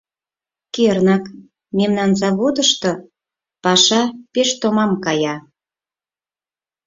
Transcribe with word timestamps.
Кернак, 0.75 1.23
мемнан 1.77 2.11
заводышто 2.21 2.91
паша 3.63 4.03
пеш 4.33 4.49
томам 4.61 4.91
кая. 5.05 5.35